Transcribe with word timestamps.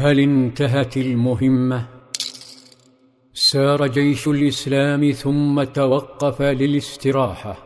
هل 0.00 0.20
انتهت 0.20 0.96
المهمة؟ 0.96 1.86
سار 3.34 3.86
جيش 3.86 4.28
الإسلام 4.28 5.10
ثم 5.10 5.62
توقف 5.62 6.42
للاستراحة. 6.42 7.56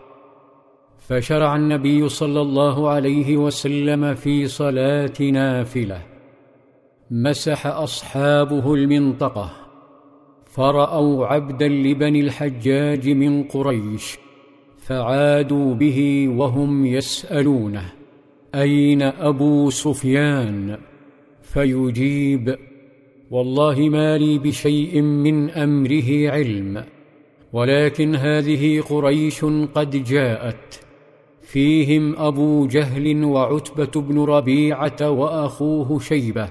فشرع 0.98 1.56
النبي 1.56 2.08
صلى 2.08 2.40
الله 2.40 2.88
عليه 2.90 3.36
وسلم 3.36 4.14
في 4.14 4.46
صلاة 4.46 5.12
نافلة. 5.20 6.02
مسح 7.10 7.66
أصحابه 7.66 8.74
المنطقة. 8.74 9.50
فرأوا 10.46 11.26
عبدا 11.26 11.68
لبني 11.68 12.20
الحجاج 12.20 13.08
من 13.08 13.42
قريش 13.44 14.18
فعادوا 14.78 15.74
به 15.74 16.28
وهم 16.28 16.86
يسألونه. 16.86 17.92
أين 18.54 19.02
أبو 19.02 19.70
سفيان؟ 19.70 20.78
فيجيب. 21.54 22.58
والله 23.30 23.88
ما 23.88 24.18
لي 24.18 24.38
بشيء 24.38 25.00
من 25.00 25.50
أمره 25.50 26.30
علم 26.30 26.84
ولكن 27.52 28.14
هذه 28.14 28.80
قريش 28.80 29.44
قد 29.74 30.04
جاءت. 30.04 30.80
فيهم 31.42 32.16
أبو 32.16 32.66
جهل 32.66 33.24
وعتبة 33.24 34.00
بن 34.00 34.18
ربيعة 34.18 35.10
وأخوه 35.10 35.98
شيبة 35.98 36.48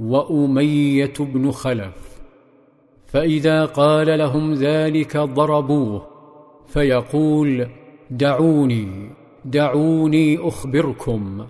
وأمية 0.00 1.14
بن 1.20 1.50
خلف. 1.50 2.18
فإذا 3.06 3.64
قال 3.64 4.18
لهم 4.18 4.54
ذلك 4.54 5.16
ضربوه 5.16 6.06
فيقول 6.66 7.68
دعوني 8.10 9.10
دعوني 9.44 10.38
أخبركم. 10.38 11.46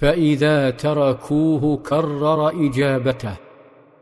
فإذا 0.00 0.70
تركوه 0.70 1.76
كرر 1.76 2.48
إجابته. 2.66 3.36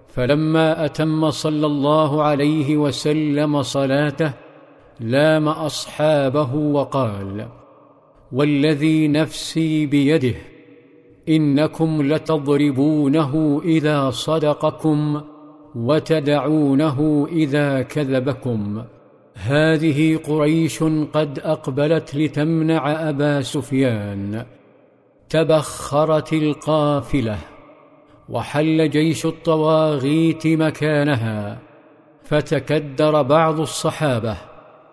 فلما 0.09 0.85
أتم 0.85 1.31
صلى 1.31 1.67
الله 1.67 2.23
عليه 2.23 2.77
وسلم 2.77 3.63
صلاته 3.63 4.33
لام 5.01 5.49
أصحابه 5.49 6.55
وقال 6.55 7.47
والذي 8.33 9.09
نفسي 9.09 9.87
بيده 9.87 10.35
إنكم 11.29 12.03
لتضربونه 12.03 13.63
إذا 13.65 14.11
صدقكم 14.11 15.21
وتدعونه 15.75 17.29
إذا 17.33 17.83
كذبكم. 17.83 18.83
هذه 19.35 20.17
قريش 20.17 20.83
قد 21.13 21.39
أقبلت 21.39 22.15
لتمنع 22.15 23.09
أبا 23.09 23.43
سفيان. 23.43 24.45
تبخرت 25.31 26.33
القافلة 26.33 27.39
وحل 28.29 28.91
جيش 28.91 29.27
الطواغيت 29.27 30.47
مكانها 30.47 31.59
فتكدر 32.23 33.23
بعض 33.23 33.61
الصحابة 33.61 34.37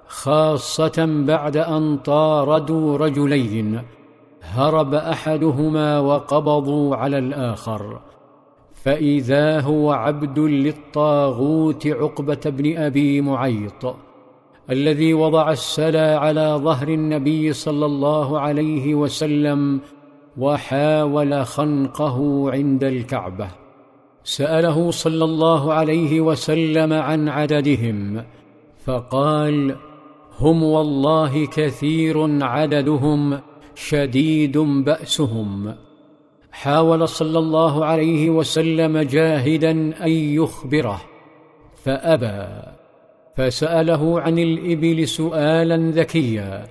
خاصة 0.08 1.24
بعد 1.28 1.58
أن 1.58 1.98
طاردوا 1.98 2.98
رجلين 2.98 3.82
هرب 4.42 4.94
أحدهما 4.94 6.00
وقبضوا 6.00 6.96
على 6.96 7.18
الآخر. 7.18 8.00
فإذا 8.74 9.60
هو 9.60 9.92
عبد 9.92 10.40
للطاغوت 10.40 11.88
عقبة 11.88 12.40
بن 12.46 12.78
أبي 12.78 13.22
معيط 13.22 13.96
الذي 14.70 15.14
وضع 15.14 15.52
السلا 15.52 16.20
على 16.20 16.60
ظهر 16.64 16.88
النبي 16.88 17.54
صلى 17.54 17.86
الله 17.86 18.40
عليه 18.40 18.96
وسلم 18.96 19.80
وحاول 20.38 21.46
خنقه 21.46 22.52
عند 22.52 22.84
الكعبة. 22.84 23.48
سأله 24.24 24.92
صلى 24.92 25.26
الله 25.26 25.74
عليه 25.74 26.22
وسلم 26.22 26.94
عن 26.94 27.30
عددهم 27.30 28.24
فقال 28.86 29.76
هم 30.40 30.64
والله 30.64 31.46
كثير 31.48 32.44
عددهم 32.44 33.40
شديد 33.76 34.58
بأسهم. 34.58 35.76
حاول 36.52 37.08
صلى 37.08 37.40
الله 37.40 37.86
عليه 37.86 38.30
وسلم 38.30 38.98
جاهدا 38.98 39.72
أن 40.06 40.12
يخبره 40.12 41.02
فأبى 41.84 42.48
فسأله 43.36 44.22
عن 44.22 44.40
الإبل 44.40 45.08
سؤالا 45.08 45.92
ذكيا 45.92 46.68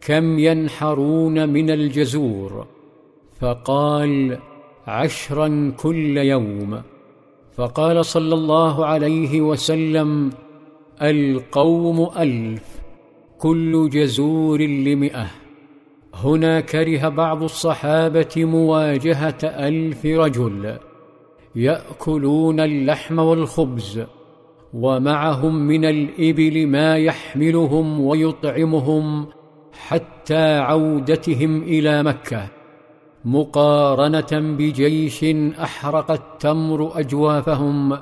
كم 0.00 0.38
ينحرون 0.38 1.48
من 1.48 1.70
الجزور؟ 1.70 2.66
فقال 3.42 4.38
عشرا 4.86 5.72
كل 5.76 6.18
يوم. 6.18 6.82
فقال 7.56 8.04
صلى 8.04 8.34
الله 8.34 8.86
عليه 8.86 9.40
وسلم 9.40 10.30
القوم 11.02 12.10
ألف 12.18 12.80
كل 13.38 13.88
جزور 13.90 14.60
لمئة. 14.60 15.30
هنا 16.14 16.60
كره 16.60 17.08
بعض 17.08 17.42
الصحابة 17.42 18.32
مواجهة 18.36 19.38
ألف 19.42 20.06
رجل 20.06 20.76
يأكلون 21.56 22.60
اللحم 22.60 23.18
والخبز 23.18 24.02
ومعهم 24.74 25.54
من 25.54 25.84
الإبل 25.84 26.66
ما 26.66 26.96
يحملهم 26.96 28.00
ويطعمهم 28.00 29.26
حتى 29.72 30.58
عودتهم 30.58 31.62
إلى 31.62 32.02
مكة. 32.02 32.61
مقارنة 33.24 34.56
بجيش 34.56 35.24
أحرق 35.62 36.10
التمر 36.10 37.00
أجوافهم 37.00 37.98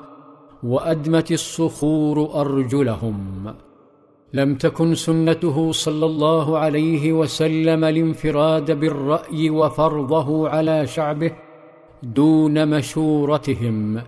وأدمت 0.63 1.31
الصخور 1.31 2.41
أرجلهم. 2.41 3.53
لم 4.33 4.55
تكن 4.55 4.95
سنته 4.95 5.71
صلى 5.71 6.05
الله 6.05 6.57
عليه 6.57 7.13
وسلم 7.13 7.83
الانفراد 7.83 8.71
بالرأي 8.79 9.49
وفرضه 9.49 10.49
على 10.49 10.87
شعبه 10.87 11.31
دون 12.03 12.67
مشورتهم 12.67 14.01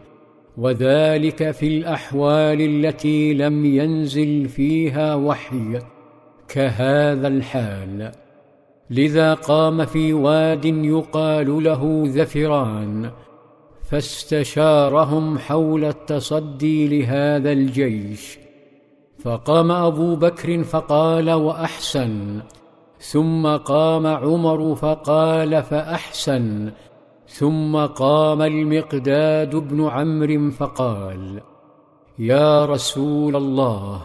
وذلك 0.57 1.52
في 1.52 1.68
الأحوال 1.68 2.62
التي 2.62 3.34
لم 3.34 3.66
ينزل 3.66 4.50
فيها 4.50 5.16
وحي 5.16 5.79
كهذا 6.47 7.28
الحال. 7.28 8.22
لذا 8.89 9.33
قام 9.33 9.85
في 9.85 10.13
واد 10.13 10.66
يقال 10.66 11.63
له 11.63 12.03
ذفران 12.05 13.11
فاستشارهم 13.89 15.38
حول 15.38 15.85
التصدي 15.85 16.88
لهذا 16.88 17.51
الجيش. 17.51 18.43
فقام 19.23 19.72
أبو 19.72 20.16
بكر 20.16 20.63
فقال 20.63 21.31
وأحسن 21.31 22.41
ثم 22.99 23.55
قام 23.55 24.07
عمر 24.07 24.75
فقال 24.75 25.63
فأحسن 25.63 26.72
ثم 27.27 27.85
قام 27.85 28.41
المقداد 28.41 29.55
بن 29.55 29.88
عمرو 29.88 30.51
فقال 30.51 31.41
يا 32.19 32.66
رسول 32.66 33.35
الله 33.35 34.01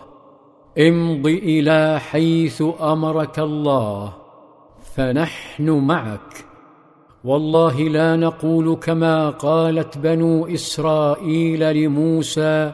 امض 0.78 1.27
إلى 1.27 2.00
حيث 2.00 2.62
أمرك 2.81 3.38
الله. 3.38 4.18
فنحن 4.99 5.71
معك. 5.71 6.45
والله 7.25 7.81
لا 7.81 8.17
نقول 8.17 8.77
كما 8.77 9.31
قالت 9.31 9.99
بنو 9.99 10.47
إسرائيل 10.47 11.85
لموسى 11.85 12.73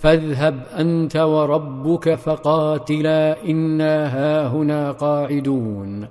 فاذهب 0.00 0.62
أنت 0.78 1.16
وربك 1.16 2.14
فقاتلا 2.14 3.44
إنا 3.44 4.06
هاهنا 4.16 4.92
قاعدون. 4.92 6.08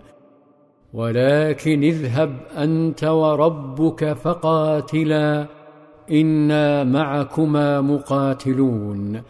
ولكن 0.93 1.83
اذهب 1.83 2.37
أنت 2.57 3.03
وربك 3.03 4.13
فقاتلا 4.13 5.45
إنا 6.11 6.83
معكما 6.83 7.81
مقاتلون. 7.81 9.21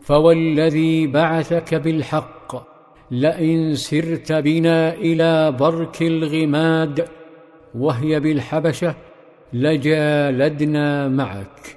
فوالذي 0.00 1.06
بعثك 1.06 1.74
بالحق 1.74 2.37
لئن 3.10 3.74
سرت 3.74 4.32
بنا 4.32 4.94
إلى 4.94 5.52
برك 5.52 6.02
الغماد 6.02 7.08
وهي 7.74 8.20
بالحبشة 8.20 8.94
لجالدنا 9.52 11.08
معك. 11.08 11.76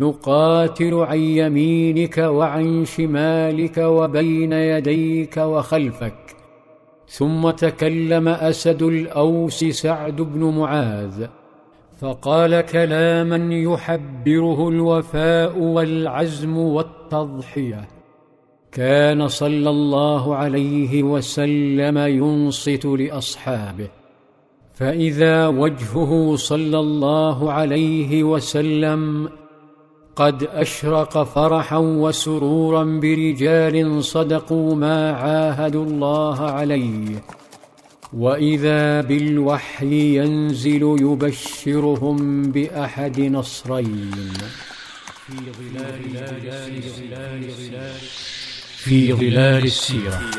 نقاتل 0.00 0.94
عن 0.94 1.18
يمينك 1.18 2.18
وعن 2.18 2.84
شمالك 2.84 3.78
وبين 3.78 4.52
يديك 4.52 5.36
وخلفك. 5.36 6.36
ثم 7.08 7.50
تكلم 7.50 8.28
أسد 8.28 8.82
الأوس 8.82 9.64
سعد 9.64 10.16
بن 10.16 10.44
معاذ 10.58 11.26
فقال 11.98 12.60
كلاما 12.60 13.54
يحبره 13.54 14.68
الوفاء 14.68 15.58
والعزم 15.58 16.58
والتضحية. 16.58 17.99
كان 18.72 19.28
صلى 19.28 19.70
الله 19.70 20.36
عليه 20.36 21.02
وسلم 21.02 21.98
ينصت 21.98 22.84
لأصحابه 22.84 23.88
فإذا 24.74 25.46
وجهه 25.46 26.36
صلى 26.36 26.78
الله 26.78 27.52
عليه 27.52 28.24
وسلم 28.24 29.28
قد 30.16 30.42
أشرق 30.42 31.22
فرحا 31.22 31.78
وسرورا 31.78 32.84
برجال 32.84 34.04
صدقوا 34.04 34.74
ما 34.74 35.12
عاهدوا 35.12 35.84
الله 35.84 36.40
عليه 36.40 37.22
وإذا 38.12 39.00
بالوحي 39.00 40.16
ينزل 40.16 40.96
يبشرهم 41.00 42.42
بأحد 42.42 43.20
نصرين. 43.20 44.10
في 45.26 45.36
ظلال 46.98 47.90
في 48.84 49.12
ظلال 49.12 49.64
السيرة. 49.64 50.30